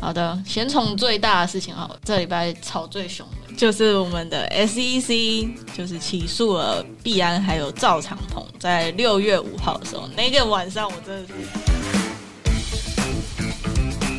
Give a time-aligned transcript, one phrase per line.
[0.00, 3.54] 好的，先从最大的事情好了，这礼拜吵最凶的。
[3.56, 11.32] 就是我们的 SEC，就是起诉了币安还有赵长鹏，在六月五号的时候，那个晚上我真的是，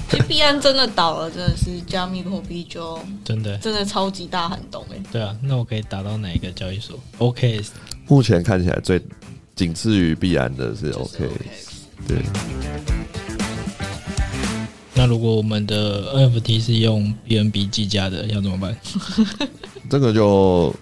[0.10, 7.62] 其实币安真的倒了，真的是加密货币就真的真的超级大寒冬哎、对啊，那我可以打到哪一个交易所？OK，
[8.08, 9.00] 目前看起来最
[9.56, 11.30] 仅次于必然的是就是 OK，
[12.08, 12.18] 对，
[14.96, 18.76] 那如果我们的 NFT 是用 BNB 计价的，要怎么办？
[19.90, 20.74] 这个就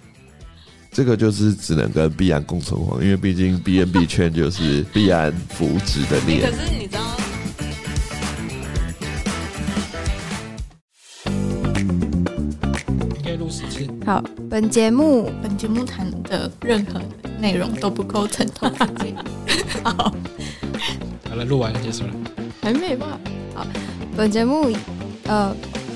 [0.92, 6.58] 这个就是只能跟必然共存亡，因为毕竟 BNB 圈就是必然扶植的欸链可。
[6.58, 7.02] 是你知道。
[14.06, 17.02] 好，本节目本节目谈的任何
[17.40, 19.16] 内容都不构成投资建议。
[19.84, 20.16] 好，
[21.36, 22.14] 好了，录完就结束了。
[22.62, 23.20] 还没吧？
[23.54, 23.68] 好，
[24.16, 24.72] 本节目
[25.28, 25.54] 呃，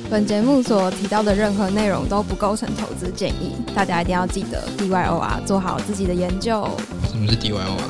[0.09, 6.67] 本节目所提到的任何内容都不构成投资建议，大家一定要记得 DYOR 做好自己的研究
[7.09, 7.89] 什么是 DYO 啊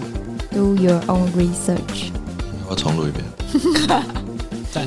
[0.52, 2.12] ？，Do your own research。
[2.68, 3.26] 我要重录一遍。
[4.72, 4.86] 赞。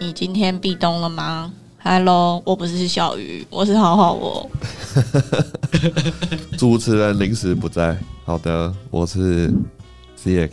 [0.00, 4.48] 你今天壁咚了吗？Hello，我不是小鱼，我是好好我。
[6.56, 7.98] 主持人临时不在。
[8.24, 9.52] 好的，我是
[10.16, 10.50] CX。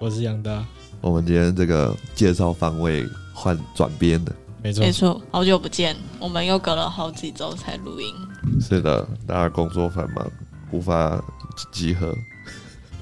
[0.00, 0.64] 我是杨大，
[1.02, 8.14] 我们今天这个介绍方位换转编的，没错没，错，好久不见，我们又隔了好几周才录音。
[8.58, 10.26] 是的，大家工作繁忙，
[10.70, 11.22] 无法
[11.70, 12.16] 集合。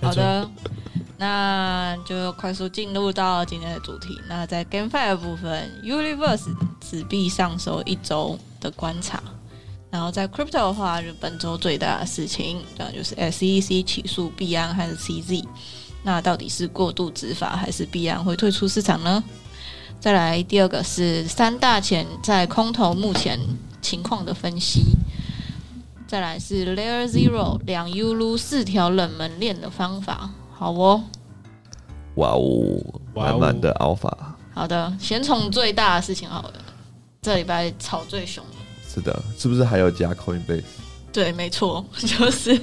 [0.01, 0.51] 好的，
[1.19, 4.21] 那就快速进入到今天的主题。
[4.29, 9.23] 那在 GameFi 的部分，Universe 纸币上收一周的观察。
[9.91, 15.45] 然后在 Crypto 的话，就本周最大的事情，那就是 SEC 起诉币安还是 CZ。
[16.03, 19.25] 那到底是过度执法，还是币安会退出市场呢？
[19.99, 23.41] 再来第二个是三大钱在空头目前
[23.81, 24.83] 情况的分析。
[26.07, 30.31] 再来是 Layer Zero 两 U 撸四条冷门链的方法。
[30.55, 31.03] 好哦，
[32.15, 34.11] 哇哦，满满的 alpha。
[34.55, 36.53] 好的，先从最大的事情好了。
[37.21, 38.57] 这礼拜吵最凶的，
[38.89, 40.63] 是的，是不是还有加 Coinbase？
[41.13, 42.61] 对，没错， 就是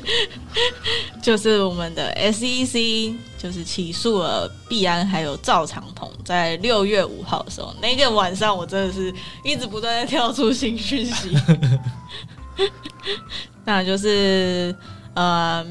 [1.22, 11.36] 就是我们的 SEC 就是起诉了币安还有赵长鹏，在六月五号的时候，那个晚上我真的是一直不断在跳出新讯息，
[13.66, 14.76] 那就是
[15.14, 15.66] 呃。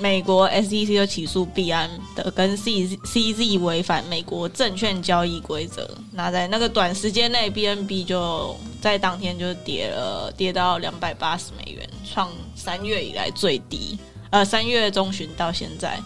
[0.00, 13.98] 美国 SEC 就起诉币安的跟 C CZ 违反美国证券交易规则，那在那个短时间内，BNB 就在当天就跌了，跌到两百八十美元，创三月以来最低，
[14.30, 15.98] 呃，三月中旬到现在，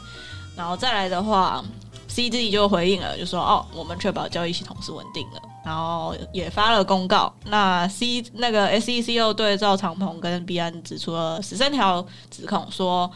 [0.57, 1.63] 然后再来的话
[2.09, 7.33] ，CZ 就回应了，就说哦，我们确保交易系统是稳定的，然后也发了公告。
[7.47, 13.11] 那 C 那个 SEC 又对赵长鹏跟币安指出了十三条指控，说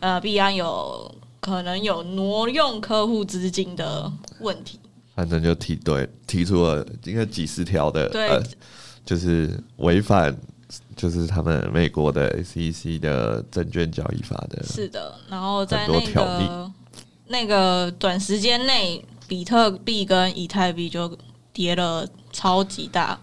[0.00, 4.10] 呃币安有可能有挪用客户资金的
[4.40, 4.78] 问题。
[5.14, 8.40] 反正就提对提出了应该几十条的，对呃，
[9.04, 10.36] 就是违反
[10.94, 16.72] 就是他们美国的 SEC 的证券交易法的，是的，然后在那条例个
[17.26, 21.10] 那个短时间内，比特币跟以太币就
[21.58, 23.18] 跌了超级大，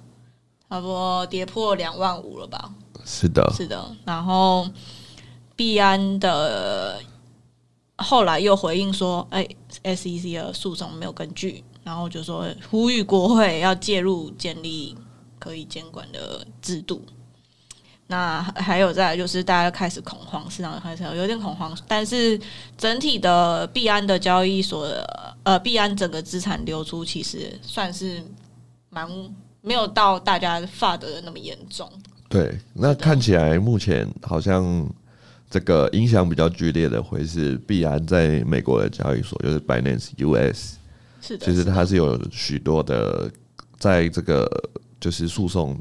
[0.70, 2.70] 差不多跌破两万五了吧？
[3.06, 4.68] 是的，是的，然后
[5.56, 7.00] 币安的
[7.96, 9.48] 后来又回应说，哎
[9.84, 14.98] ，SEC 的诉讼没有根据，然后就说呼吁国会要介入建立
[15.40, 17.02] 可以监管的制度。
[18.08, 22.40] 那还有再来就是大家开始恐慌，市场开始有点恐慌，但是
[22.78, 24.88] 整体的币安的交易所
[25.44, 28.22] 呃币安整个资产流出其实算是
[28.90, 29.10] 蛮
[29.62, 31.92] 没有到大家发的那么严重。
[32.30, 32.60] 对。
[32.74, 34.88] 那看起来目前好像
[35.50, 40.76] 这个影响比较剧烈的会是币安在美国的交易所，就是 Binance US，
[41.22, 43.32] 是的，其实它是有许多的，
[43.80, 44.48] 在这个
[45.00, 45.76] 就是诉讼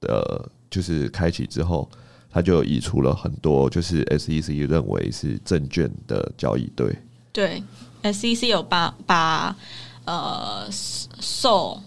[0.00, 1.88] 的，就是开启之后，
[2.30, 6.96] 它就移除了很多，就是 SEC 认为是证券的交易对。
[7.32, 7.62] 对
[8.02, 9.56] ，SEC 有把把
[10.04, 11.80] 呃受，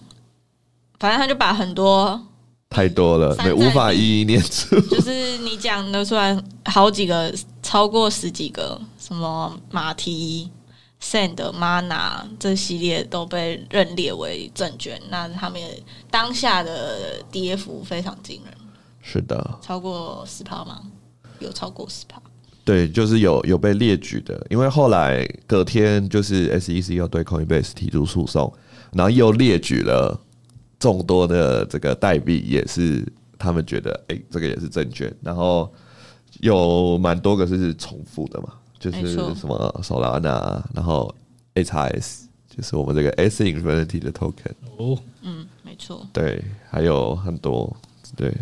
[0.99, 2.21] 反正他就把很多
[2.69, 4.79] 太多了，没无法一一念出。
[4.89, 10.49] 就是你讲的出来好几个，超过十几个，什么马蹄、
[11.01, 15.61] Sand、Mana 这系列都被认列为证券，那他们
[16.09, 18.53] 当下的跌幅非常惊人，
[19.03, 20.81] 是的，超过十趴吗？
[21.39, 22.19] 有超过十趴。
[22.65, 28.51] 对，就是有有被列举的，因为后来隔天就是 SEC 又对 Coinbase 提出诉讼，
[28.93, 30.17] 然后又列举了
[30.79, 33.05] 众多的这个代币，也是
[33.37, 35.69] 他们觉得哎、这个也是证券，然后
[36.39, 41.13] 有蛮多个是重复的嘛，就是什么 Solana，然后
[41.55, 46.07] HRS，就是我们这个 S Infinity 的 token，哦，嗯，没错。
[46.13, 47.75] 对，还有很多
[48.15, 48.33] 对。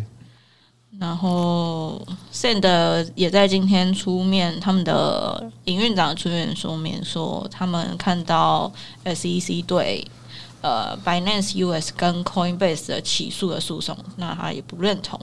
[1.01, 1.99] 然后
[2.31, 8.71] Sand 也在今天出面，他们的营运长出面说明说，他们看到
[9.03, 10.05] SEC 对
[10.61, 15.19] 呃 Binance US 跟 Coinbase 的起诉的诉讼，那他也不认同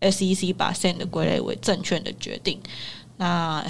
[0.00, 2.60] SEC 把 Sand 归类为证券的决定。
[3.16, 3.64] 那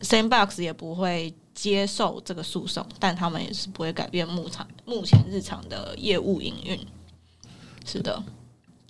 [0.00, 6.76] Sandbox 也不会接受这个诉讼，但他们也是不会改变目前目前日常的业务营运。
[7.86, 8.20] 是的，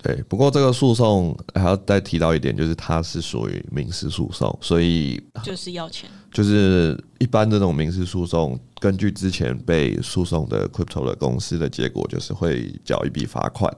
[0.01, 6.09] 对，不过这个诉讼还要再提到一点，就是它是属于民事诉讼，所以就是要钱。
[6.31, 13.75] 就是一般这种民事诉讼，根据之前被诉讼的 crypto 的公司的结果，就是会缴一笔罚款，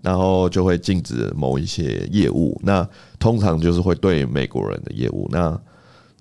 [0.00, 2.60] 然后就会禁止某一些业务。
[2.62, 2.88] 那
[3.18, 5.58] 通常就是会对美国人的业务，那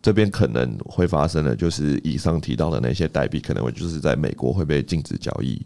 [0.02, 5.62] 这边可能会发生的，就是以上提到的那些代币，可能会就是在美国会被禁止交易。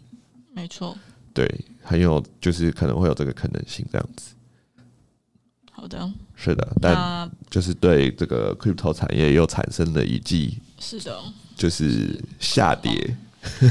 [0.52, 0.94] 没错，
[1.32, 1.48] 对，
[1.88, 4.34] 很有就是可能会有这个可能性，这样子。
[5.72, 11.18] 好的，是的，但就是对这个 crypto 产业又产生了一记是的，
[11.56, 13.16] 就是下跌。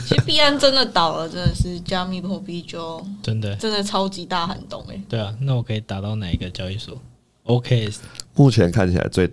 [0.07, 6.99] 其实币安真的倒了，真的是加密货币就真的，真的超级大寒冬哎、对啊，那我可以打到哪一个交易所
[7.43, 7.87] ？OK，
[8.33, 9.29] 目前看起来最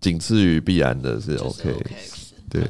[0.00, 2.62] 仅次于币安的是 OK，OKX 对。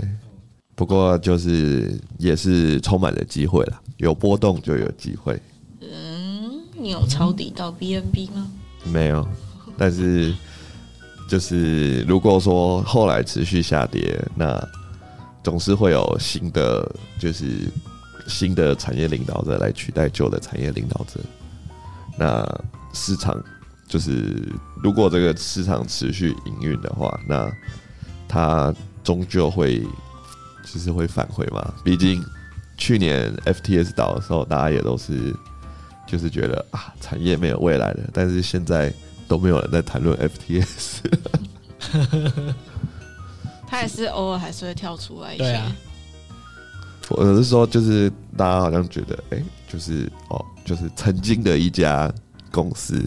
[0.77, 5.41] 不过就是也是充满了机会了，有波动就有机会。
[6.85, 8.47] 你有抄底到 BNB 吗？
[8.85, 9.27] 没有，
[9.79, 10.35] 但是
[11.27, 14.63] 就是如果说后来持续下跌，那
[15.43, 16.87] 总是会有新的
[17.19, 17.73] 就是
[18.27, 21.19] 新的产业领导者来取代旧的产业领导者。
[22.19, 22.47] 那
[22.93, 23.35] 市场
[23.89, 24.47] 就是
[24.83, 27.51] 如果这个市场持续营运的话，那
[28.29, 29.81] 它终究会
[30.71, 31.73] 就是会返回嘛。
[31.83, 32.23] 毕竟
[32.77, 35.35] 去年 FTS 倒的时候，大家也都是
[36.07, 38.11] 就是觉得啊，产业没有未来了。
[38.13, 38.93] 但是现在
[39.27, 41.01] 都没有人在谈论 FTS。
[43.67, 45.45] 他也是偶尔还是会跳出来一些。
[45.45, 45.77] 对啊
[47.11, 52.11] 我是说，就是大家好像觉得，哎、就是哦，就是曾经的一家
[52.51, 52.99] 公司，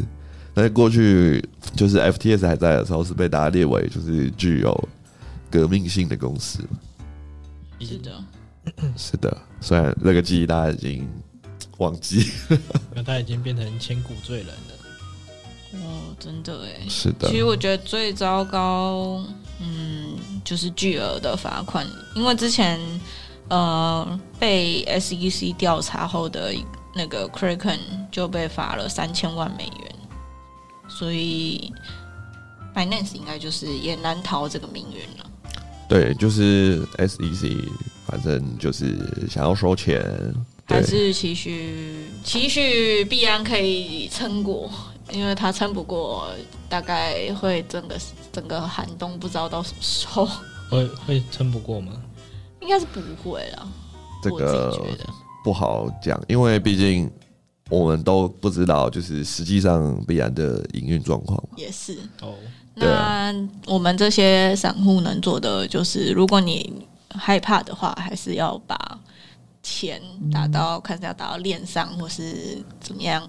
[0.53, 1.43] 但是过去
[1.75, 4.89] 就是 FTS 还在的时候，是被大家列为就是具有
[5.50, 6.59] 革命性的公司。
[7.79, 8.23] 是的，
[8.95, 11.07] 是的，虽然那个记忆大家已经
[11.77, 12.31] 忘记。
[12.94, 14.74] 那他已经变成千古罪人了。
[15.74, 16.88] 哦，真的哎。
[16.89, 19.24] 是的其，实我觉得最糟糕，
[19.59, 21.85] 嗯，就是巨额的罚款，
[22.15, 22.79] 因为之前
[23.50, 26.53] 呃被 SEC 调查后的
[26.95, 27.79] 那个 Kraken
[28.12, 29.95] 就被罚了三千万美元，
[30.88, 31.71] 所以
[32.74, 35.29] Binance 应该就是也难逃这个命运了。
[35.89, 37.69] 对，就是 SEC，
[38.06, 38.97] 反正就是
[39.29, 40.03] 想要收钱。
[40.67, 44.69] 对还，是期许期许必然可以撑过，
[45.11, 46.27] 因为他撑不过，
[46.67, 47.97] 大概会整个
[48.33, 50.27] 整个寒冬不知道到什么时候，
[50.69, 51.93] 会会撑不过吗？
[52.59, 53.65] 应该是不会啦。
[54.21, 54.77] 这个
[55.43, 57.09] 不好讲，因为毕竟
[57.69, 61.41] 我们都不知道，就是实际上必然的营运状况。
[61.55, 61.97] 也是。
[62.21, 62.33] 哦，
[62.74, 63.33] 那
[63.65, 69.00] 我们这些散户能做的就是，如果你害怕的话，还是要把
[69.69, 73.27] 钱打到，看是要打到链上，或是怎么样。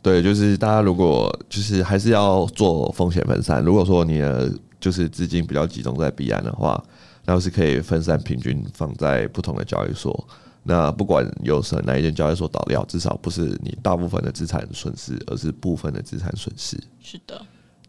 [0.00, 3.62] 对，就是大家如果就是还是要做风险分散。
[3.62, 6.82] 如果说你的就是资金比较集中在币安的话，
[7.26, 10.26] 那是可以分散平均放在不同的交易所。
[10.62, 16.78] 那不管有什哪一间交易所倒掉，至少不是你大部分的资产损失，而是部分的资产损失。
[17.02, 17.40] 是的，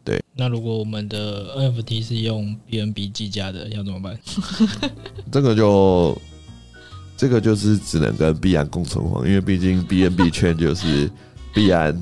[0.04, 4.18] 对那如果我们的 NFT 是用 BNB 计价的，要怎么办？
[5.30, 6.16] 这个就
[7.20, 11.10] 这个就是只能跟币安共存亡，因为毕竟 BNB 圈就是
[11.52, 11.94] 币安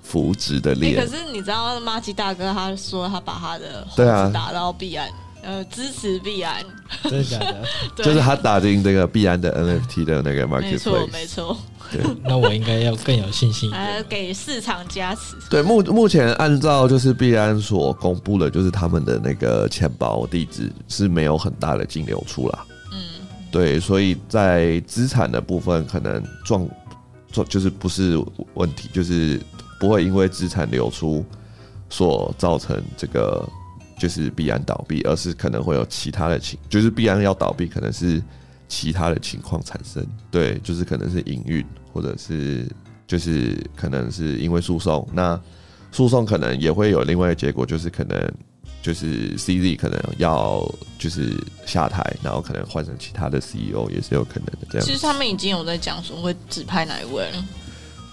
[0.00, 1.04] 扶植的哎、链。
[1.04, 5.08] 可是你知道马吉大哥他说他把他的猴对啊打到币安，
[5.42, 6.64] 呃，支持币安，
[7.02, 7.64] 真的假的？
[8.04, 11.58] 就是他打进这个币安的 NFT 的那个 marketplace，没错，
[12.22, 14.00] 那我应该要更有信心呃。
[14.04, 15.34] 给市场加持。
[15.50, 22.64] 对，目目前按照就是币安所公布的，就是他们的那个钱包地址是没有很大的净流出啦。
[23.50, 26.68] 对，所以在资产的部分可能状
[27.32, 28.16] 状就是不是
[28.54, 29.40] 问题，就是
[29.78, 31.24] 不会因为资产流出
[31.88, 33.48] 所造成这个
[33.98, 38.22] 就是必然倒闭，而是可能会有其他的情，就是必然要倒闭，可能是
[38.68, 40.06] 其他的情况产生。
[40.30, 42.68] 对，就是可能是营运，或者是
[43.06, 45.38] 就是可能是因为诉讼，那
[45.90, 48.32] 诉讼可能也会有另外的结果，就是可能
[48.82, 50.66] 就是 CZ 可能要
[50.98, 51.34] 就是
[51.66, 54.92] 下台，然后可能换成其他的 CEO 也是有可能的这样其。
[54.92, 57.44] 实他们已经有在讲说会指派哪一位了，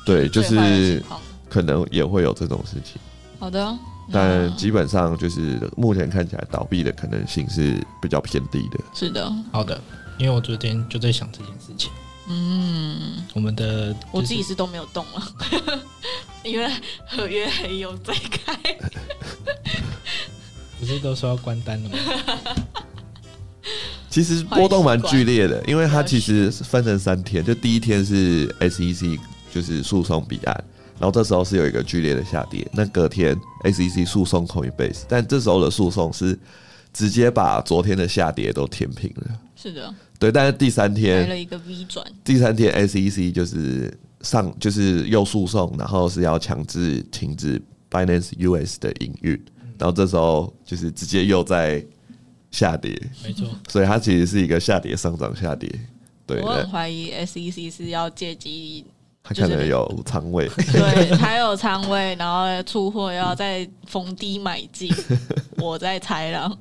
[0.05, 1.01] 对，就是
[1.49, 3.01] 可能也会有这种事情，
[3.39, 3.77] 好的，
[4.11, 8.79] 但基本上就是目前看起来倒闭的可能性是比较偏低的。
[8.93, 9.81] 是的，好的，
[10.17, 11.89] 因为我昨天就在想这件事情。
[12.29, 15.81] 嗯，我们的我自己就是是都没有动了，
[16.43, 16.69] 因为
[17.07, 18.77] 合约还有在开。
[20.79, 21.97] 不是都说要关单了吗？
[24.09, 29.19] 其实波动蛮剧烈的，因为它其实是分成三天，就第一天是 SEC
[29.51, 30.63] 就是诉讼彼岸，
[30.97, 36.37] 然后这时候是有一个剧烈的下跌，那隔天 SEC 诉讼 Coinbase，但这时候的诉讼是
[36.93, 39.39] 直接把昨天的下跌都填平了。
[39.55, 49.39] 是的，对，但是第三来天了一个 V 转，第三天 SEC 就是上就是又诉讼，然后是要强制停止 Binance US 的营运，
[49.79, 51.83] 然后这时候就是直接又在
[52.51, 55.69] 下跌，没错，所以它其实是一个下跌上涨下跌。
[56.25, 58.85] 对，我很那怀疑 SEC 是要借机，
[59.23, 64.91] 它可能有仓位，对，它有仓位，然后出货要再逢低买进，
[65.57, 66.57] 我在猜了。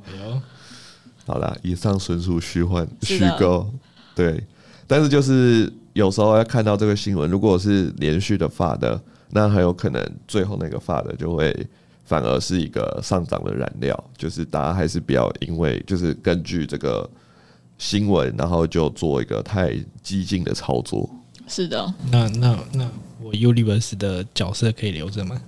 [1.26, 3.68] 好啦，以上纯属虚幻虚构，
[4.14, 4.42] 对。
[4.86, 11.52] 但是就是有时候要看到这个新闻，如果是连续的发的，那很有可能最后那个发的就会
[12.06, 14.04] 反而是一个上涨的燃料。
[14.16, 17.08] 就是大家还是不要因为就是根据这个
[17.76, 21.08] 新闻，然后就做一个太激进的操作。
[21.46, 22.90] 是的，那那那
[23.22, 25.40] 我 Universe 的角色可以留着吗？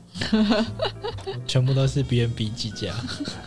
[1.47, 2.93] 全部都是 BNB 计价，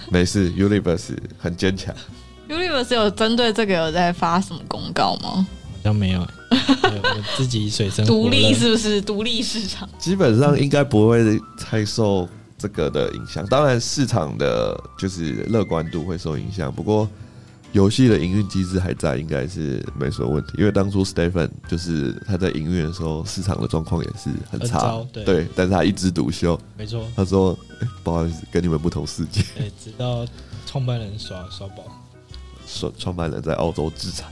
[0.09, 1.93] 没事，Universe 很坚强。
[2.49, 5.47] Universe 有针对这个有在发什么公告吗？
[5.83, 9.89] 好像没有、我自己水深独立是不是独立市场？
[9.97, 12.27] 基本上应该不会太受
[12.61, 13.45] 这个的影响。
[13.47, 17.09] 当然，市场的就是乐观度会受影响，不过
[17.71, 20.53] 游戏的营运机制还在，应该是没什么问题。
[20.57, 26.59] 因为当初 Stephen 就是他在营运的时候，市场的状况也是很很差糟，对，但是他一枝独秀。
[26.77, 29.41] 没错，他说：“欸不好意思，跟你们不同世界。
[29.57, 30.25] 对，直到
[30.65, 31.83] 创办人刷刷宝，”
[32.67, 34.29] 创创办人在澳洲自产，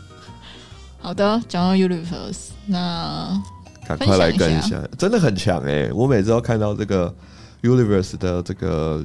[0.98, 3.40] 好的，讲到 Universe，那
[3.86, 7.14] 赶快来跟一下，真的很强哎、我每次都看到这个
[7.66, 9.04] Universe 的这个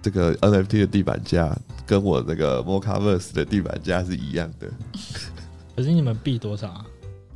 [0.00, 4.68] 这个 NFT 的地板价，跟我那个 Mocaverse 的地板价是一样的。
[5.76, 6.84] 可是你们币多少啊？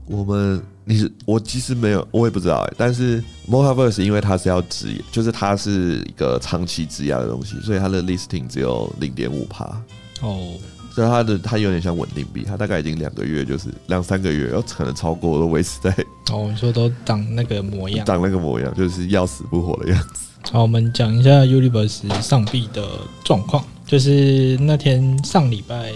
[0.06, 9.80] 我们你是我其实没有，我也不知道哎、但是 Mocaverse 因为它是要质押，就是它是一个长期质押的东西，所以它的 listing 只有零点五帕。
[10.20, 10.54] 哦，
[10.94, 15.90] 所以它的它有点像稳定币，它大概已经两个月，就是两三个月，然后可能超过都维持在
[16.30, 18.04] 哦，你说都长那个模样。
[18.04, 20.26] 长那个模样，就是要死不活的样子。
[20.50, 22.86] 好，我们讲一下 Universe 上币的
[23.24, 25.92] 状况，就是那天上礼拜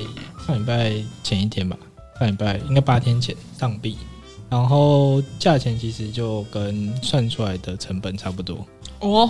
[0.46, 1.76] 上礼拜前一天吧，
[2.18, 3.98] 上礼拜应该八天前上币，
[4.48, 8.64] 然后价钱其实就跟算出来的成本差不多。
[9.00, 9.28] 哦，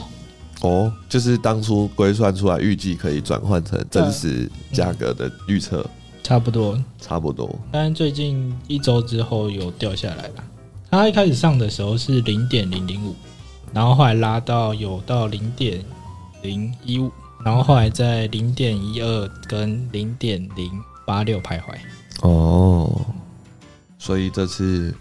[0.63, 5.85] 哦，就是当初规算出来预计可以转换成真实价格的预测，
[6.23, 7.59] 差不多，差不多。
[7.71, 10.45] 但最近一周之后有掉下来了。
[10.91, 13.15] 它一开始上的时候是零点零零五，
[13.73, 15.85] 然后后来拉到有到零点
[16.43, 17.11] 零一五，
[17.45, 20.71] 然后后来在零点一二跟零点零
[21.05, 21.77] 八六徘徊。
[22.23, 22.91] 哦，
[23.99, 24.95] 所以这次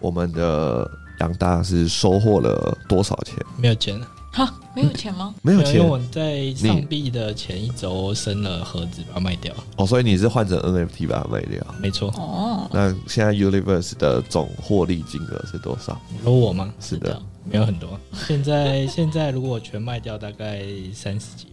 [0.00, 3.36] 我们的杨大是收获了多少钱？
[3.56, 5.34] 没有钱了，哈，没有钱吗？
[5.40, 9.54] 没有钱因为我在上币的前一周升了盒子，把它卖掉。
[9.78, 11.66] 哦，所以你是换成 NFT 把它卖掉。
[11.80, 15.98] 没错，哦，那现在 Universe 的总获利金额是多少？
[16.12, 16.70] 你说我吗？
[16.78, 17.18] 是的，
[17.50, 17.98] 没有很多。
[18.28, 21.46] 现在现在如果我全卖掉，大概三十几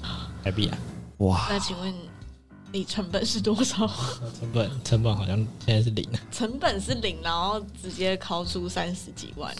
[0.00, 0.10] 万
[0.42, 0.78] 台币啊。
[1.18, 1.92] 哇，那请问
[2.72, 3.86] 你成本是多少？
[4.40, 9.54] 成本成本好像现在是零，成本是零，然后直接掏出三十几万，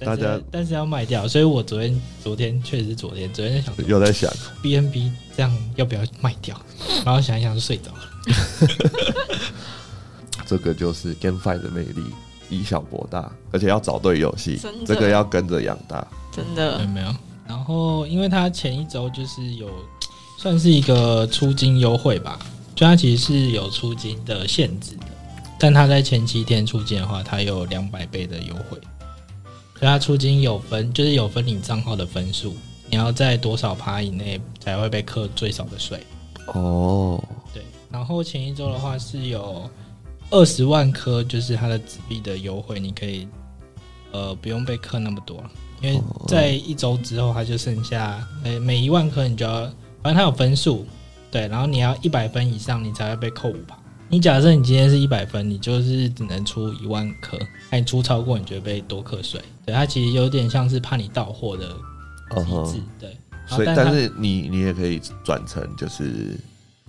[0.00, 4.30] 大家但是要卖掉，所以我昨天昨天确实是昨天，昨天在想说又在想
[4.62, 6.60] ，BNB 这样要不要卖掉，
[7.04, 8.00] 然后想一想就睡着了。
[10.46, 12.02] 这个就是 GameFi 的魅力，
[12.50, 16.06] 以小博大，而且要找对游戏真的，这个要跟着养大。
[16.30, 17.14] 真的有没有。
[17.46, 19.70] 然后因为他前一周就是有
[20.38, 22.38] 算是一个出金优惠吧，
[22.74, 25.06] 就他其实是有出金的限制的，
[25.58, 28.78] 但他在前七天出金的话，他有两百倍的优惠。
[29.78, 32.54] 所以它出金有分，就是有分你账号的分数，
[32.88, 36.00] 你要在多少趴以内才会被课最少的税。
[36.54, 39.68] 哦，对，然后前一周的话是有
[40.30, 43.26] 二十万颗，就是它的纸币的优惠，你可以
[44.12, 45.50] 呃不用被课那么多了，
[45.82, 49.62] 因为在一周之后它就剩下每每一万颗你就要，
[50.02, 50.86] 反正它有分数，
[51.30, 53.76] 对，然后你要一百分以上你才会被扣五趴。
[54.08, 57.38] 你假设你今天是一百分，你就是只能出一万颗，
[57.70, 59.40] 那你出超过你就会被多课税。
[59.66, 61.68] 对，它其实有点像是怕你到货的
[62.44, 63.16] 机制对。
[63.46, 66.38] 所以但是你你也可以转成就是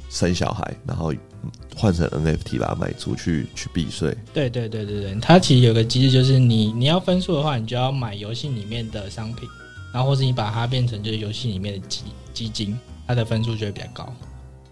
[0.10, 4.16] 生小孩，然后嗯换成 NFT 把它卖出去去避税。
[4.34, 9.50] 对对对对对，它其实有个机制，就是你你要分数的话，你就要买游戏里面的商品，
[9.94, 12.04] 然后或是你把它变成就是游戏里面的基
[12.34, 14.14] 基金，它的分数就会比较高。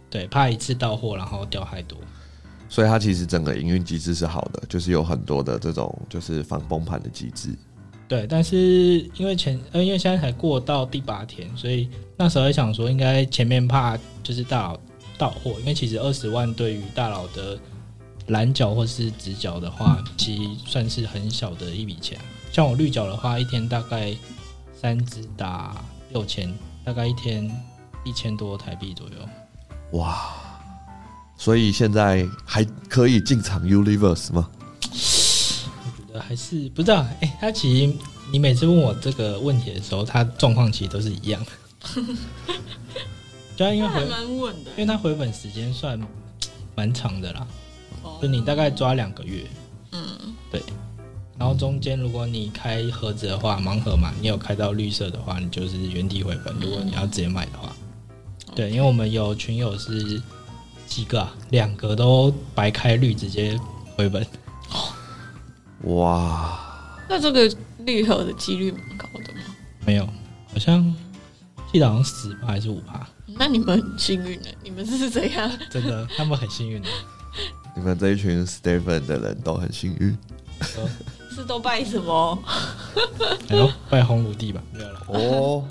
[0.09, 1.97] 对，怕一次到货然后掉太多。
[2.73, 7.55] 所以它其实整个营运机制是好的，就是有很多的这种就是防崩盘的机制。
[8.07, 11.87] 对，但是因为前呃因为现在才过到第八天，所以
[12.17, 14.79] 那时候也想说，应该前面怕就是大佬
[15.19, 17.59] 到货，因为其实二十万对于大佬的
[18.29, 22.17] 蓝角或是直角的话， 其实算是很小的一笔钱。
[22.51, 24.17] 像我绿角的话，一天大概
[24.73, 25.75] 三只打
[26.11, 26.51] 六千，
[26.83, 27.47] 大概一天
[28.03, 29.99] 一千多台币左右。
[29.99, 30.33] 哇！
[31.43, 34.49] 所以现在还可以进场 Universe 吗？
[34.81, 37.93] 我觉得还是不知道，哎、他其实
[38.31, 41.45] 你每次问我这个问题的时候，他状况其实都是一样。
[41.83, 42.03] 的。
[43.57, 44.71] 就他因为还回蛮稳的。
[44.71, 45.99] 因为他回本时间算
[46.75, 47.45] 蛮长的啦，
[48.03, 48.17] 哦。
[48.21, 49.45] 就你大概抓两个月，
[49.91, 50.01] 嗯，
[50.49, 50.63] 对。
[51.37, 56.55] 然后中间如果你开盒子的话，盲盒嘛，你有开到绿色的话，你就是原地回本。
[56.61, 57.75] 如果你要直接买的话，
[58.55, 60.21] 对，因为我们有群友是
[60.93, 63.59] 几个啊，两个都白开绿直接
[63.95, 64.23] 回本，
[65.85, 66.59] 哇！
[67.09, 69.39] 那这个绿盒的几率蛮高的吗？
[69.87, 70.95] 没有，好像
[71.71, 75.51] 记得好像十趴还是五趴，那你们很幸运的，你们是怎样？
[75.71, 76.87] 真的，他们很幸运的。
[77.75, 80.15] 你们这一群 Stephen 的人都很幸运
[81.35, 82.37] 是都拜什么？
[83.89, 85.01] 拜红炉地吧，没有了。
[85.07, 85.67] 哦，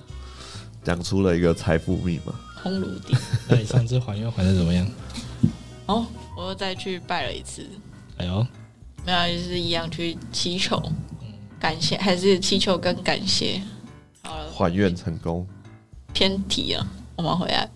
[0.83, 2.33] 讲出了一个财富密码。
[2.63, 3.17] 烘炉地。
[3.49, 4.87] 那你上次还愿还的怎么样？
[5.87, 7.67] 哦，我又再去拜了一次，
[8.19, 8.47] 哎呦，
[9.05, 10.81] 没有，就是一样去祈求
[11.59, 13.61] 感谢，还是祈求跟感谢。
[14.23, 15.47] 好了，还愿成功，
[16.13, 17.69] 偏题了，我们回来。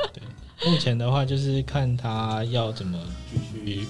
[0.64, 2.98] 目前的话就是看他要怎么
[3.30, 3.86] 继续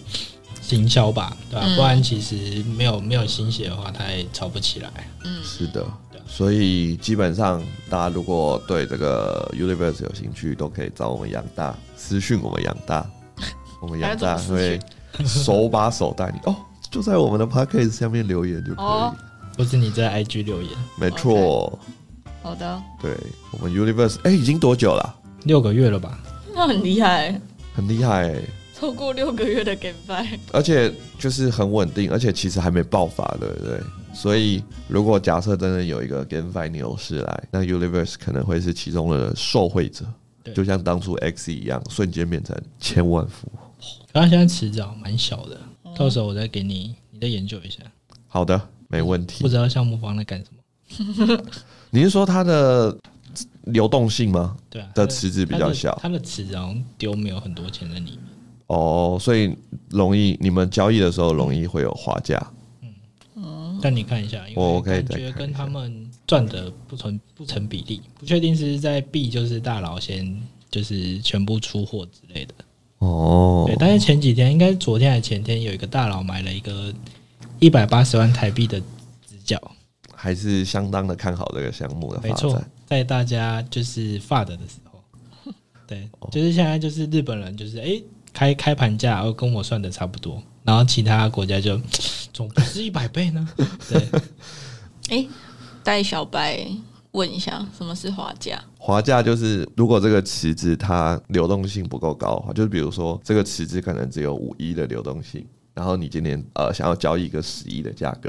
[0.61, 4.91] 行销吧，对吧、嗯不然其实没有没有心血的话，他也炒不起来。
[5.23, 5.87] 嗯，是的。
[6.27, 13.07] 所以基本上，大家如果对这个 Universe 有兴趣，都可以找我们杨大私讯我们杨大，
[13.81, 14.81] 我们杨大还要怎么会
[15.27, 16.57] 手把手带你哦，
[16.91, 18.85] 就在我们的 p a c k a g e 下面留言就可以。
[18.85, 19.15] 哦
[19.57, 21.79] 或是你在 IG 留言，没错
[22.43, 23.17] 好的，对
[23.53, 25.15] 我们 Universe，哎、已经多久了？
[25.45, 26.19] 六个月了吧？
[26.53, 27.41] 那很厉害，
[27.73, 28.43] 很厉害、欸，
[28.77, 30.27] 超过六个月的 GameFi。
[30.51, 33.81] 而且就是很稳定，而且其实还没爆发，对不对？
[34.15, 40.07] 所以如果假设真的有一个 GameFi 牛市来，那 Universe 可能会是其中的受惠者，
[40.55, 43.61] 就像当初 X 一样，瞬间变成千万富翁。
[44.13, 45.61] 可他现在池子蛮小的，
[45.97, 47.81] 到时候我再给你，你再研究一下。
[48.29, 49.49] 好的，没问题不。
[49.49, 50.47] 知道项目方在干什
[51.27, 51.43] 么？
[51.91, 52.97] 你是说它的
[53.65, 54.57] 流动性吗？
[54.71, 58.21] 对啊，的池子比较小它的池子好像丢没有很多钱在里面。
[58.69, 59.55] 哦，所以
[59.91, 62.41] 容易你们交易的时候容易会有滑价。
[63.85, 70.35] 但你看一下，因为我感觉跟他们赚的不成不成比例，不确定是在 B 就是大佬先
[70.71, 72.55] 就是全部出货之类的。
[73.01, 73.65] 哦。
[73.67, 76.91] 对，但是前几天应该是昨天还是前天，有一个大佬买了一个
[77.59, 78.81] 一百八十万台币的
[79.29, 79.61] 直角，
[80.15, 85.53] 还是相当的看好这个项目的没错在大家就是发的的时候，
[85.87, 88.03] 对，就是现在就是日本人就是诶
[88.35, 91.81] 开开盘价，然后跟我算的差不多，然后其他国家就
[92.35, 93.49] 总不是一百倍呢？
[93.89, 94.09] 对，
[95.09, 95.27] 哎，
[95.83, 96.67] 带小白
[97.13, 98.63] 问一下，什么是滑价？
[98.77, 108.29] 滑价就是，如果这个池子它流动性不够高的话，就是比如说这个池子可能只有五亿的流动性，然后你今年呃想要交易一个十亿的价格，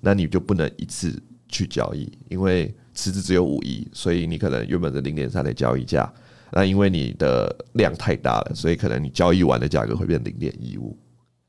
[0.00, 6.10] 那你就不能一次去交易，因为池子只有五亿，所以你可能原本的零点三的交易价，
[6.52, 10.96] 那因为你的量太大了，所以可能你交易完的价格会变零点一五。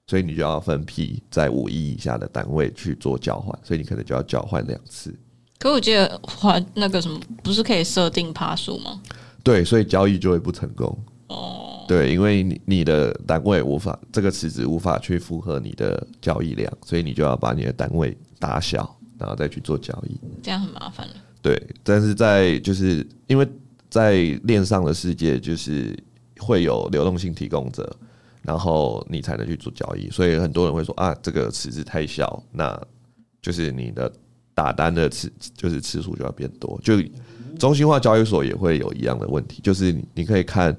[0.06, 5.18] 所以你就要分批在五亿以下的单位去做交换，所以你可能就要交换两次。
[5.58, 9.02] 可我记得还那个什么，不是可以设定趴数吗？
[9.44, 10.96] 对，所以交易就会不成功。
[11.28, 20.20] 哦，对，因为你你的单位无法这个池子无法去符合你的交易量，所以你就要把你的单位打小，然后再去做交易。
[20.44, 21.14] 这样很麻烦了。
[21.42, 23.48] 对，但是在就是因为
[23.94, 25.96] 在链上的世界，就是
[26.40, 27.96] 会有流动性提供者，
[28.42, 32.76] 然后你才能去做交易，所以很多人会说啊，这个池子太小，那
[33.40, 34.12] 就是你的
[34.56, 36.96] 打单的次就是次数就要变多，就
[37.60, 40.76] 中心化交易所也会有一样的问题，就是你可以看。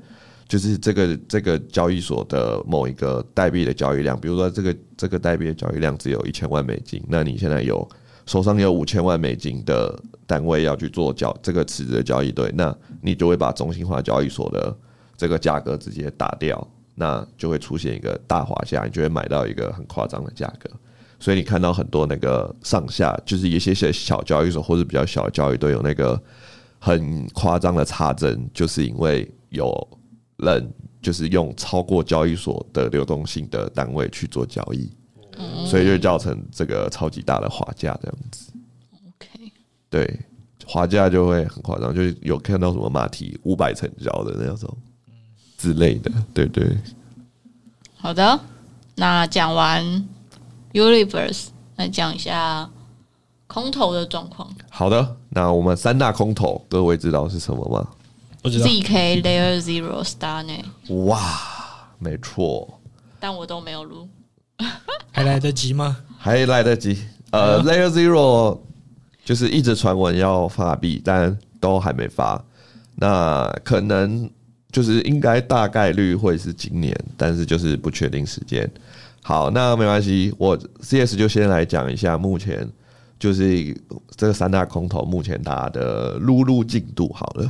[0.46, 7.88] 就是这个这个交易所的某一个代币的交易量，比如说这个这个代币的交易量只有一千万美金，那你现在有
[8.26, 14.76] 手上有五千万美金的单位要去做交这个池子的交易对，那你就会把中心化交易所的
[15.16, 20.70] 这个价格直接打掉，那就会出现一个大滑价，你就会买到一个很夸张的价格。
[21.18, 26.20] 所以你看到很多那个上下，就是一些些小交易所或者比较小的交易都有那个
[26.78, 29.88] 很夸张的差针，就是因为有。
[30.38, 30.68] 人
[31.00, 34.90] 就是用超过交易所的流动性的单位去做交易，
[35.66, 38.52] 所以就造成这个超级大的滑价这样子。
[39.08, 39.52] OK，
[39.90, 40.20] 对，
[40.66, 44.76] 滑价就会很夸张，就是有看到什么马蹄五百成交的那种
[45.56, 46.10] 之类的。
[46.32, 46.76] 对对，
[47.96, 48.40] 好的，
[48.94, 50.08] 那讲完
[50.72, 52.70] Universe，来讲一下
[53.46, 54.54] 空头的状况。
[54.70, 57.88] 好的，那我们三大空头，各位知道是什么吗？
[58.42, 60.52] 不知道 ZK Layer Zero Star 呢？
[61.06, 62.78] 哇，没错，
[63.18, 64.06] 但我都没有录。
[65.12, 65.96] 还来得及吗？
[66.18, 66.98] 还来得及。
[67.30, 68.58] 呃，Layer Zero
[69.24, 72.42] 就是一直传闻要发币，但都还没发。
[72.96, 74.30] 那可能
[74.70, 78.70] 就是应该大概率会是今年，但是就是不确定时间。
[79.22, 82.68] 好，那没关系，我 CS 就先来讲一下目前
[83.18, 83.74] 就是
[84.16, 87.48] 这个三大空头目前大家的撸撸进度好了。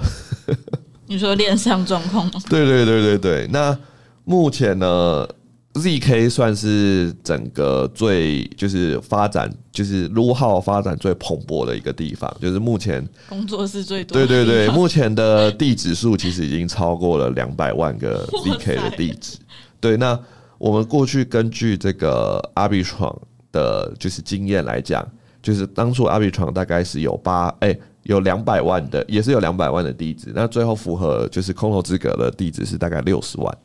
[1.07, 2.41] 你说链上状况吗？
[2.49, 3.77] 对对对对对，那
[4.25, 5.29] 目前呢
[5.75, 14.15] ，ZK 算是整个最就是发展就是撸号发展最蓬勃的一个地方，就是目前工作室最多。
[14.15, 19.39] 对对对，目前的地址数其实已经超过了两百万个 ZK 的地址。
[19.81, 20.19] 对，那
[20.59, 23.15] 我们过去根据这个阿比床
[23.53, 25.07] 的，就是经验来讲，
[25.43, 27.77] 就是当初阿比床大概是有八哎。
[28.05, 33.59] 有两百万的，也是有两百万的地址，那最后符合就是空头资格的地址是大概六十万，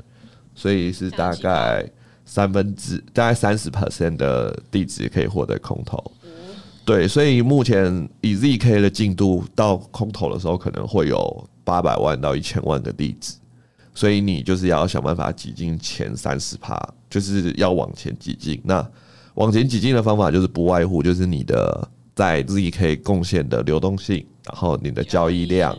[0.56, 1.86] 所以是大概
[2.30, 6.00] 三分之大概三十 percent 的地址可以获得空投。
[6.86, 13.34] 对，所以目前以 ZK 的进度到空投的时候，可能会有八百万到一千万个地址，
[13.96, 18.62] 所以你就是要想办法挤进前三十趴，就是要往前挤进。
[18.64, 18.88] 那
[19.34, 21.90] 往前挤进的方法就是不外乎就是你的。
[22.16, 25.74] 在 ZK 贡献的流动性，然后你的交易量，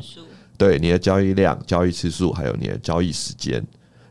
[0.56, 3.62] 对你的交易量、交易次数，还有你的交易时间，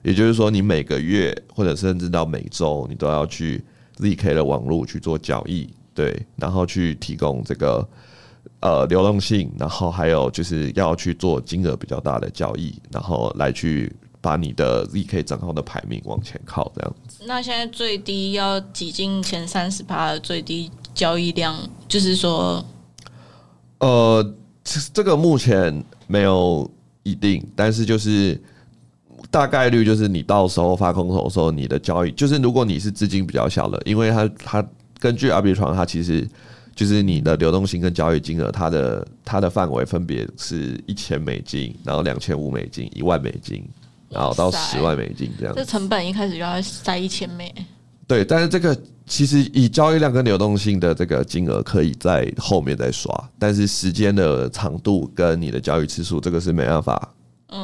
[0.10, 3.64] 也就是说，你每个月或者甚至到每周，你都要去
[4.00, 7.88] ZK 的网络去做交易，对，然后去提供这个
[8.60, 17.24] 呃流动性，然后还有就是要去做金额比较大的交易，然后来去把你的 ZK 账号的排名往前靠，这样子。
[17.28, 20.72] 那现在最低要挤进前三十趴的最低。
[20.96, 21.56] 交易量
[21.88, 22.66] 就是说，
[23.78, 24.34] 呃，
[24.92, 26.70] 这个目前没有
[27.04, 28.42] 一定，但是就是
[29.32, 34.68] 大概率就是你到时候发空头的时候，你的交易就是如果你是资金比较小的，因为它它
[35.00, 36.28] 根据阿比床，它其实
[36.76, 43.64] 就是你的流动性跟交易金额，它的它的范围分别是一千美金，然后两千五美金，一万美金，
[44.10, 45.54] 然后到十万美金这样。
[45.56, 47.54] 这成本一开始就要塞一千美。
[48.08, 57.14] 对，但是这个其实以交易量跟流动性的这个金额可以在后面再刷，但是时间的长度跟你的交易次数，这个是没办法，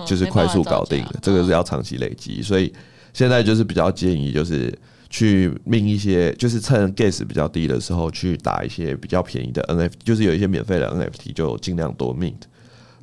[0.06, 2.42] 就是快速搞定的，这个是要长期累积。
[2.42, 2.74] 所以
[3.14, 4.78] 现在就是比较建议，就是
[5.10, 12.42] 去命一些，就是趁 gas 比较低的时候去打一些比较便宜的 NFT，就是有一些免费的 NFT 就尽量多 mint，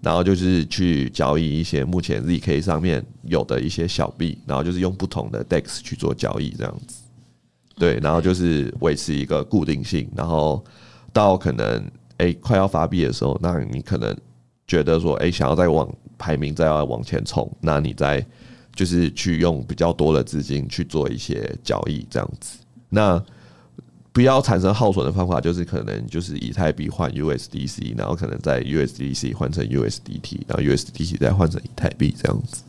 [0.03, 6.97] 然后就是去交易一些目前 zk 上面有的一些小币，然后就是用不同的 dex 去做交易这样子。
[7.77, 10.63] 对，然后就是维持一个固定性，然后
[11.13, 14.15] 到可能哎快要发币的时候，那你可能
[14.67, 15.89] 觉得说哎想要再往
[16.23, 18.25] 排名再要往前冲，那你再
[18.77, 22.59] 就是去用比较多的资金去做一些交易这样子。
[22.89, 23.21] 那
[24.13, 32.63] 不要产生耗损的方法，就是可能就是以太币换 USDC，然后可能在 USDC 换成 USDT，然后 USDT 再换成以太币这样子。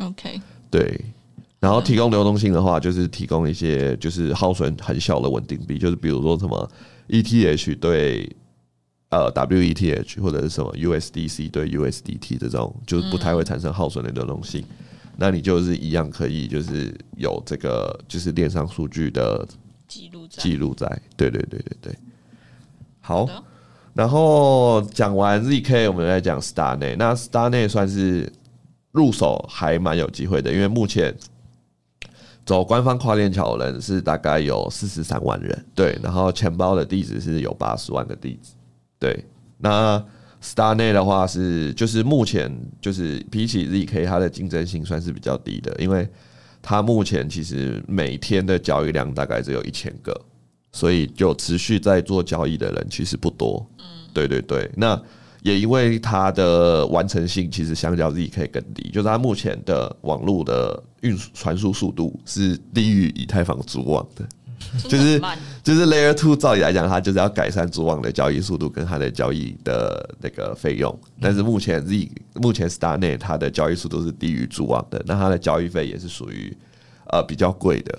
[0.00, 0.98] OK，对。
[1.60, 6.70] 然后提供流动性的话，就是提供一些就是耗损很小的稳定币，就是比如说什么
[7.08, 8.30] ETH 对
[9.08, 14.64] 呃 WETH 或者是什么 USDC 对 USDT 这种，就是不太会产生耗损的流动性。
[15.16, 19.46] 那你就是一样可以就是有这个就是链上数据的
[19.88, 21.98] 记录在记录在，对对对对对。
[23.00, 23.26] 好，
[23.94, 26.96] 然后讲完 ZK，我们再讲 StarNet。
[26.98, 28.30] 那 StarNet 算是
[28.90, 31.16] 入手还蛮有机会的，因为目前
[32.44, 38.50] 走官方跨链桥的人是大概有四十三万人，对，然后钱包的地址是有八十万个地址，
[38.98, 39.24] 对。
[39.58, 40.04] 那
[40.42, 46.08] StarNet 的话是就是目前就是比起 ZK，它的竞争性算是比较低的，因为
[46.62, 50.14] 它目前其实每天的交易量大概只有一千个，
[50.72, 53.66] 所以就持续在做交易的人其实不多。
[53.78, 54.70] 嗯，对对对。
[54.76, 55.00] 那
[55.42, 64.28] 也因为它的完成性其实相较 ZK 更低，就是它目前的网络的运输传输速度是低于以太坊主网的。
[64.88, 65.20] 就是
[65.62, 70.96] 就是 Layer Two 照理来讲，它就是要改善主网的交易速度跟它的交易的那个费用。
[71.20, 76.54] 但是目前 Z 目前 StarNet 它的交易速度是低于主网的，那它的交易费也是属于
[77.06, 77.98] 呃比较贵的。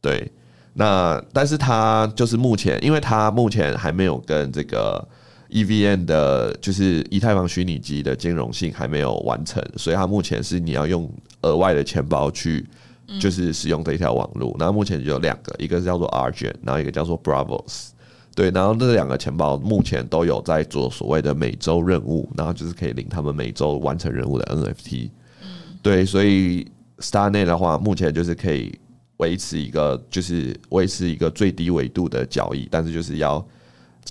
[0.00, 0.30] 对，
[0.72, 5.06] 那但是它就是目前，因为它目前还没有跟这个
[5.50, 11.10] EVM 的，就是以太坊虚拟机的兼容性还没有完成，所以它目前是你要用
[11.42, 12.66] 额外的钱包去。
[13.20, 17.88] 就是使用这一条网路，那目前就有两个，一个是叫做 Argent，然后一个叫做 Bravos，
[18.34, 25.10] 对，然后这两个钱包目前都有在做所谓的每周任务，然后就是可以领他们每周完成任务的 NFT，
[25.82, 26.66] 对，所以
[26.98, 28.76] StarNet 的话，目前就是可以
[29.18, 33.46] 维持一个就是维持一个最低维度的交易，但是就是要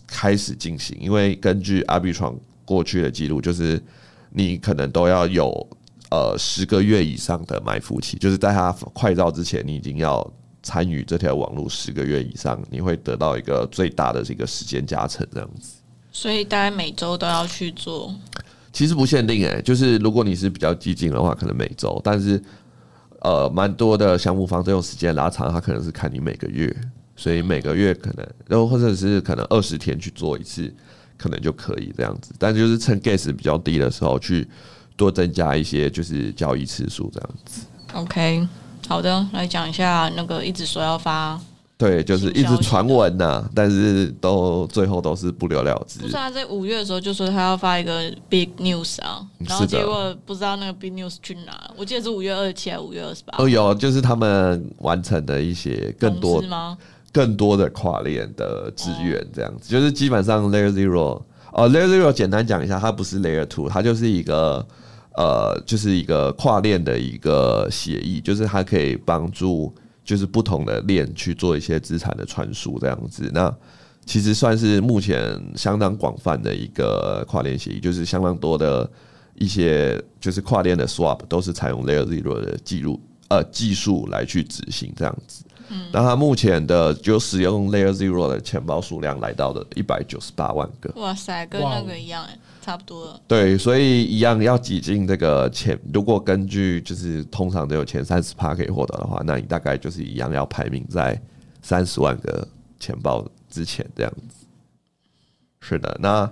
[0.08, 3.82] 开始进行，因为根据 Arbitron 过去的记录，就是
[4.30, 5.68] 你可能都要有
[6.14, 15.78] 呃十个月以上的埋伏期，就是在它快照之前，你已经要参与这条网络十个月以上，你会得到一个最大的这个时间加成这样子。
[16.12, 18.14] 所以大概每周都要去做。
[18.72, 22.40] 其实不限定诶、就是如果你是比较激进的话，可能每周，但是
[23.22, 26.76] 呃，蛮多的项目方这种时间拉长，它可能是看你每个月，
[27.16, 30.72] 所以每个月可能，然后或者是可能二十天去做一次，
[31.18, 32.34] 可能就可以这样子。
[32.38, 34.48] 但就是趁 gas 比较低的时候，去
[34.96, 37.62] 多增加一些就是交易次数这样子。
[37.94, 38.48] OK，
[38.88, 41.40] 好的，来讲一下那个一直说要发，
[41.78, 46.08] 对，就是一直传闻呐，但是都最后都是不了了之不。
[46.08, 51.70] 是他在五月的时候就说他要发一个 big news 啊，然后结果不知道那个 big news 去哪。
[51.76, 53.38] 我记得是五月二十七还是五月二十八？
[53.38, 56.78] 哦，有，就是他们完成的一些更多吗？
[57.12, 64.66] 更多的跨链的资源，这样子，就是基本上 Layer Zero，哦，Layer Zero 简单讲一下，它不是 Layer Two，它就是一个
[65.16, 69.74] 呃，就是一个跨链的一个协议，就是它可以帮助
[70.04, 73.30] 就是不同的链去做一些资产的传输，这样子。
[73.34, 73.54] 那
[74.06, 78.90] 其实算是目前相当广泛的一个跨链协议，就是相当多的
[79.36, 83.00] 一些就是跨链的 swap 都是采用 Layer Zero 的记录
[83.30, 85.46] 呃技术来去执行这样子。
[85.92, 93.22] 那它目前的就使用 Layer Zero 的钱包数量来到了一百九十八万个，哇塞，跟那个一样、欸，差不多了。
[93.28, 101.20] 对，所以一样要挤进这个前，如果根据就是通常都有前三十趴可以获得的话，那你大概就是一样要排名在
[101.62, 102.48] 三十万个
[102.80, 104.46] 钱包之前这样子。
[105.62, 106.30] 是的，那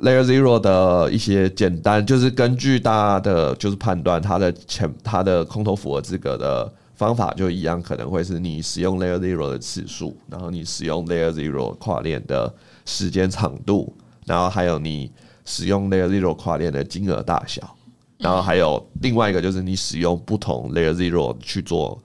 [0.00, 12.52] Layer Zero 的一些简单，就是根据大家的就是判断它的钱它的空头符合资格的方法就一样，可能会是你使用 Layer Zero 的次数，然后你使用 Layer Zero 跨链的
[12.86, 15.12] 时间长度，然后还有你
[15.44, 17.76] 使用 Layer Zero 跨链的金额大小，
[18.18, 22.02] 然后还有另外一个就是你使用不同 Layer Zero 去做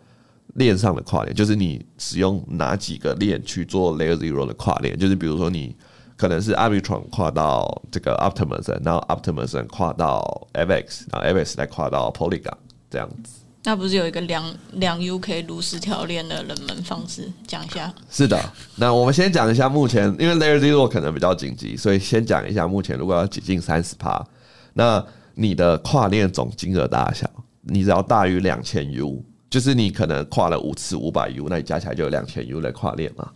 [0.56, 5.73] 链上的跨链，就是你使用哪几个链去做 Layer Zero 的跨链，就是比如说你
[6.17, 12.58] 可能是 Arbitron 跨到这个 Optimism，然后 Optimism 跨到 FX，然后 FX 再跨到 Polygon
[12.89, 13.39] 这样子。
[13.63, 14.43] 那不是有一个两
[14.74, 17.93] 两 UK 如实条链的冷门方式，讲一下。
[18.10, 18.39] 是的，
[18.76, 24.26] 那我们先讲一下目前，因为 Layer Zero 可能比较紧急，所以先讲一下目前如果要挤进三十趴，
[24.74, 27.30] 那你的跨链总金额大小，
[27.62, 33.32] 你只要大于两千 U，就是你可能跨了五次五百 U，那你加起来就有两千 U 的跨链嘛，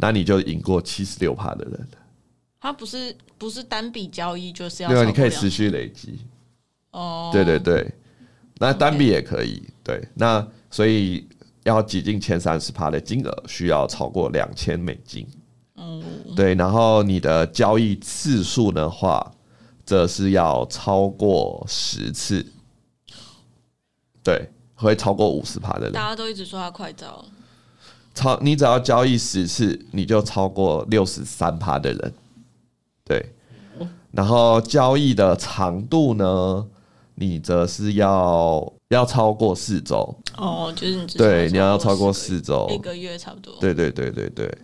[0.00, 1.98] 那你就赢过七十六趴的人了。
[2.60, 6.18] 它不是不是单笔交易，就是要对你可以持续累积。
[6.90, 7.30] 哦。
[7.32, 7.94] 对对对，
[8.58, 9.62] 那单笔也可以。
[9.82, 11.26] 对，那所以
[11.64, 15.26] 要挤进前三十趴的金额，需要超过两千美金。
[15.76, 16.02] 嗯，
[16.34, 19.32] 对，然后你的交易次数的话，
[19.84, 22.44] 则是要超过十次。
[24.22, 25.92] 对，会超过五十趴的人。
[25.92, 27.24] 大家都一直说他快招，
[28.14, 32.12] 超你只要交易十次，你就超过六十三趴的人。
[33.04, 33.24] 对，
[34.10, 36.66] 然后交易的长度呢，
[37.20, 43.54] 你则是要要超过四周，哦，就是你对，你要超过四四周，一个月差不多。
[43.60, 44.58] 对对对对对，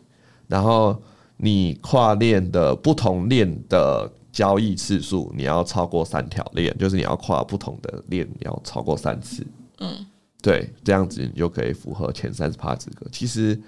[0.46, 0.96] 然后
[1.36, 9.44] 你跨链的不同链的交易次数，你要超过三条链，就是你要跨不同的链，你要超过三次。
[9.80, 10.06] 嗯，
[10.40, 13.04] 对，这样子你就可以符合前三十趴资格。
[13.10, 13.60] 其实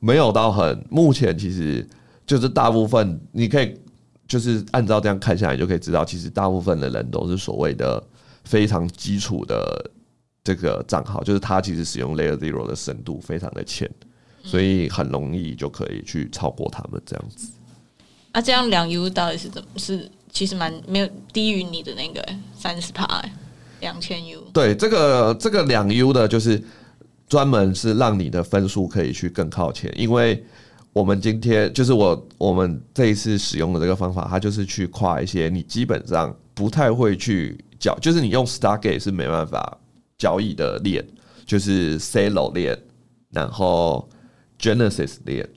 [0.00, 1.88] 没有到很，目前其实
[2.26, 3.78] 就是大部分你可以
[4.26, 8.02] 就是按照这样看下来，就可以知道，其实大部分的人都是所谓的
[8.44, 9.90] 非常基础的
[10.42, 13.90] 这个账号，就是他其实使用 Layer Zero 的深度非常的浅，
[14.42, 17.50] 所以很容易就可以去超过他们这样子。
[18.32, 19.68] 啊，这样两 U 到底是怎么？
[19.76, 22.20] 是其实蛮没有低于你的那个
[22.58, 23.24] 三十趴，
[23.80, 24.40] 两千 U。
[24.52, 26.60] 对，这个这个两 U 的，就是
[27.28, 30.44] 专门是让你的分数可以去更靠前，因为
[30.92, 39.78] 我们今天就是我我们这一次使用的这个方法，它就是去跨一些你基本上不太会去交，就是你用 Stargate 是没办法
[40.16, 41.04] 交易的链，
[41.44, 42.78] 就是 Celo 链，
[43.30, 44.08] 然后
[44.58, 45.48] Genesis 链，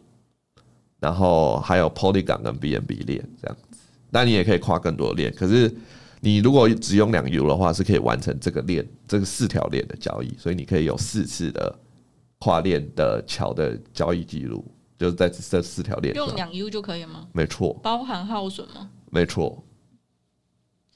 [1.00, 3.80] 然后还有 Polygon 跟 BNB 链这样子。
[4.10, 5.74] 那你也可以跨更多的链，可是
[6.22, 11.78] 你如果只用两 U 的话，是可以完成这个链这个四条链的交易，所以你可以有四次的
[12.40, 14.66] 跨链的桥的交易记录，
[14.98, 16.16] 就是在这四条链。
[16.16, 17.28] 用两 U 就可以吗？
[17.34, 18.90] 没错，包含耗损吗？
[19.12, 19.64] 没错，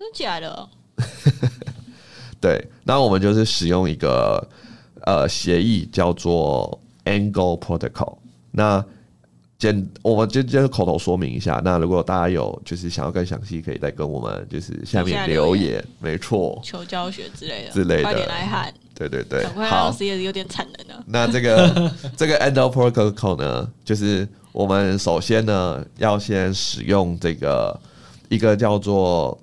[0.02, 0.70] 真的假的？
[2.42, 2.68] 对。
[2.84, 4.46] 那我们就是使用一个
[5.02, 8.18] 呃协议叫做 Angle Protocol。
[8.50, 8.84] 那
[9.60, 11.62] 简我们就就是口头说明一下。
[11.64, 15.86] 那如果大家有就是想要更详细，可以再跟我们就是下面留留言。
[16.00, 19.94] 没错，求教学之类的之类的快点来喊，对对对赶，快好让。
[19.94, 21.04] CS 有点产能啊！
[21.06, 27.80] 那这个 这个 Angle Protocol 呢，就是我们首先呢要先使用这个
[28.30, 29.40] 一个叫做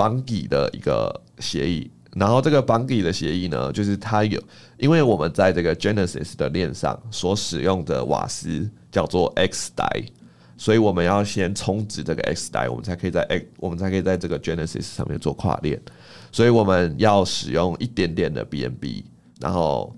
[0.00, 4.42] 绑底的一个协议，然后这个绑底的协议呢，就是它有，
[4.78, 9.86] 因为我们在这个 Genesis 的链上所使用的瓦斯叫做 X 带。
[10.56, 15.78] 所以我们要先充值这个 X 带，我们才可以在 X，我们才可以在这个 Genesis 上面做跨链。
[16.32, 19.04] 所以我们要使用一点点的 BNB，
[19.38, 19.94] 然后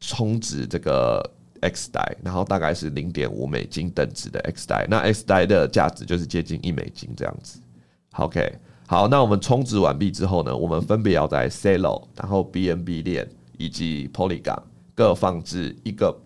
[0.00, 1.22] 充值这个
[1.60, 4.86] X 带，然后大概是零点五美金等值的 X 带。
[4.90, 7.60] 那 X 带的价值就是接近一美金这样子。
[8.12, 8.52] OK，
[8.90, 14.62] 好，那我们充值完毕之后呢，我们分别要在 Celo，然后 BNB 链以及 Polygon
[14.94, 16.18] 各放置一个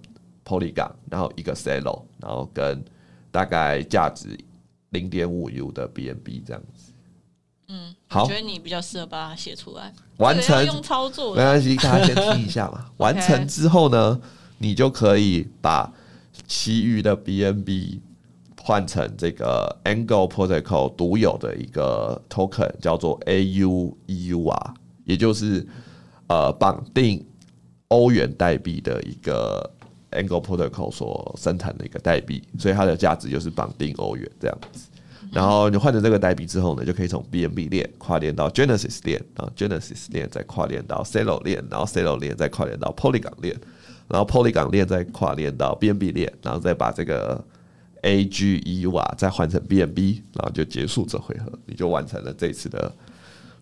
[0.45, 2.85] Polygon，然后一个 Celo，然后跟
[3.33, 4.39] 大概价值
[4.91, 6.93] 零点五 U 的 BNB 这样子。
[7.67, 11.43] 嗯，好我觉得你比较适合把它写出来，完成用操作的。
[11.43, 12.87] 没关系，大家先听一下嘛。
[12.99, 14.21] 完成之后呢，
[14.59, 15.93] 你就可以把
[16.47, 17.99] 其余的 BNB
[18.65, 25.67] 换成这个 Angle Protocol 独有的一个 token，叫做 AUEUR，也就是
[26.29, 27.27] 呃绑定
[27.89, 29.69] 欧元代币的一个
[30.13, 34.89] Angle Protocol 所生产的一个代币，所以它的价值就是绑定欧元这样子。
[35.33, 43.59] 然后你换成这个代币之后呢，就可以从 BNB 链跨链到 Genesis 链，然后 Genesis 链再跨链到 Celo 链，然后 Celo 链再跨链到 Polygon 链，
[44.09, 47.43] 然后 Polygon 链再跨链到 BNB 链，然后再把这个
[48.03, 52.93] AGE 瓦再换成 BNB，然后就结束这回合，你就完成了这次的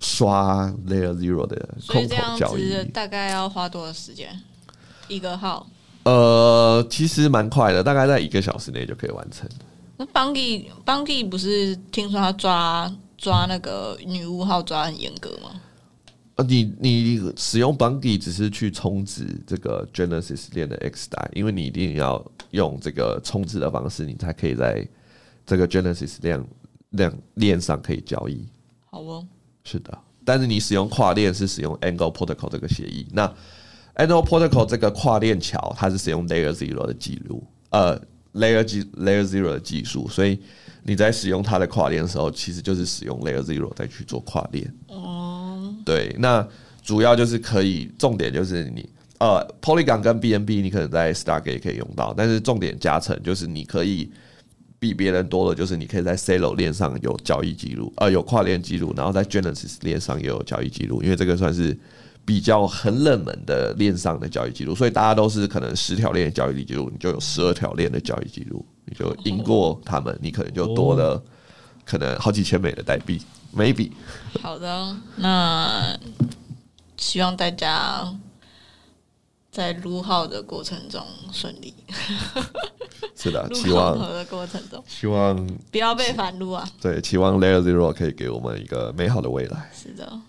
[0.01, 2.85] 刷 Layer Zero 的空投交易子。
[2.93, 4.29] 大概要花多少时间？
[5.09, 5.67] 一个号？
[6.05, 9.49] 呃，其实蛮快的，大概在一个小时内就可以完成。
[9.99, 15.61] 那 Bungie Bungie 不是听说他抓抓那个女巫号抓很严格吗？
[16.41, 24.87] 呃，你你使用 Bungie 只是去充值这个 Genesis 链的 X 带，因为你一定要用这个充值的方式，你才可以在
[25.45, 26.43] 这个 Genesis 链
[26.91, 28.47] 链链上可以交易。
[28.91, 29.27] 好哦，
[29.65, 33.07] 是的，但是你使用跨链是使用 Angle Protocol 这个协议。
[33.13, 33.27] 那
[33.97, 38.01] Angle Protocol 这个跨链桥，它是使用 Layer Zero 的记录，呃
[38.33, 40.41] ，Layer 技 Layer Zero 的技术，所以
[40.85, 44.73] 你在使用它的跨链的时候，其实就是使用 Layer Zero 再去做跨链。
[44.89, 45.40] 哦，
[45.85, 46.47] 对，那
[46.83, 48.89] 主要就是可以，重点就是你
[49.19, 54.11] 呃，Polygon 跟 BNB 你可能在 Stargate 可以用到，但是重点加成就是你可以
[54.79, 61.79] 比别人多的，就是你可以在 Celo 链上有交易记录，呃，有跨链记录，然后在 Genesis 链上也有交易记录，因为这个算是
[62.25, 71.23] 比较很冷门的链上的交易记录，所以大家都是可能十条链的交易记录，你就有十二条链的交易记录，你就赢过他们，你可能就多了
[71.85, 73.21] 可能好几千美的代币
[73.55, 73.93] ，maybe。
[74.43, 75.99] 好的，那
[76.97, 78.17] 希望大家
[79.51, 81.75] 在撸号的过程中顺利，
[83.17, 86.69] 是的，撸期望的过程中希望不要被反撸啊！
[86.81, 89.71] 对，期望 Layer Zero 可以给我们一个美好的未来。
[89.75, 90.21] 是的，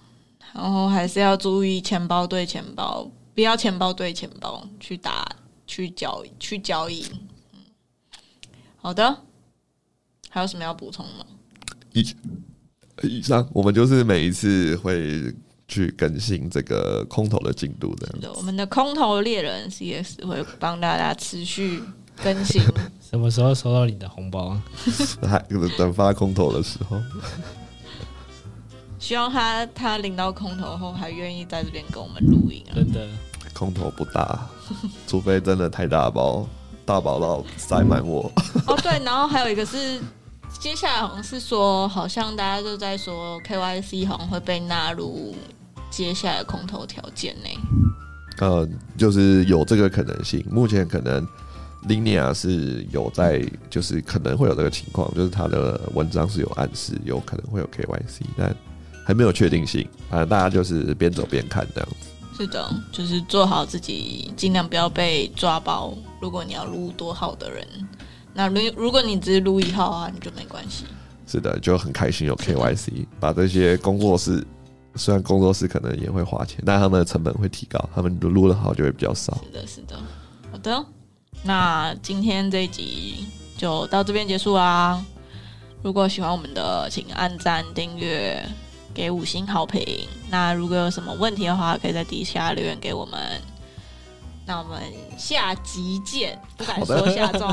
[0.54, 5.28] 然后还是要注意钱包对钱包，不要钱包对钱包去打
[5.68, 7.06] 去交去交易。
[7.54, 7.60] 嗯，
[8.78, 9.18] 好的，
[10.30, 11.26] 还有什么要补充吗？
[11.94, 12.04] 以
[13.08, 15.34] 以上，我们就是每一次会
[15.68, 18.32] 去更新这个空投的进度的。
[18.36, 21.82] 我们的空投猎人 CS 会帮大家持续
[22.24, 22.62] 更新。
[23.12, 24.64] 什么时候收到你的红包啊？
[25.28, 25.38] 还
[25.78, 26.98] 等发空投的时候，
[28.98, 32.76] 希望他他领到空投后还愿意在这边跟我们录音啊！
[32.76, 33.08] 真的，
[33.54, 34.48] 空投不大，
[35.08, 36.48] 除非真的太大包，
[36.86, 38.32] 大包到塞满我。
[38.66, 40.00] 哦，对，然后还有一个是，
[40.62, 45.36] 接下来好像是说，好像大家都在说 KYC 好像会被纳入
[45.90, 47.58] 接下来空投条件内。
[48.38, 50.46] 呃，就是有这个可能性。
[50.52, 51.28] 目前可能
[51.88, 58.56] Linia 是有在，就是可能会有这个情况，就是他的文章是有暗示有可能会有 KYC，但
[59.04, 59.90] 还没有确定性。
[60.12, 62.08] 反正大家就是边走边看这样子。
[62.38, 65.92] 是的，就是做好自己，尽量不要被抓包。
[66.22, 67.68] 如果你要撸多号的人，
[68.34, 70.86] 那如如果你只是撸一号啊，你就没关系。
[71.28, 74.46] 是的，就很开心有 KYC，把这些工作室，
[74.96, 79.38] 虽然工作室可能也会花钱，但他们的成本会提高，他们撸的好就会比较少。
[79.46, 79.96] 是的，是的。
[80.52, 80.86] 好的，
[81.44, 83.26] 那今天这一集
[83.58, 85.02] 就到这边结束啦。
[85.82, 88.46] 如果喜欢我们的，请按赞、订阅、
[88.94, 89.82] 给五星好评。
[90.30, 93.20] 那如果有什么问题的话，可以在底下留言给我们。
[94.46, 94.82] 那我们
[95.18, 97.46] 下集见，不敢说下周，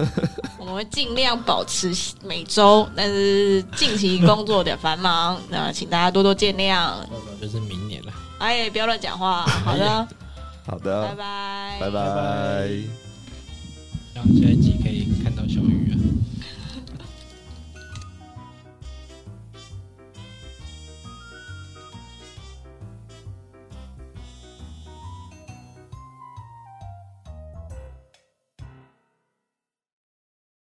[0.58, 6.92] 我们会尽量保持每周，但是近期工作有点繁忙，那请大家多多见谅。
[7.40, 8.12] 就是明年了。
[8.38, 9.42] 哎，不要乱讲话。
[9.64, 10.08] 好的，
[10.66, 12.00] 好的，拜拜，拜拜。
[14.12, 14.73] 然后下一集